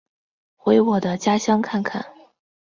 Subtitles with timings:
[0.55, 2.03] 回我的家乡看看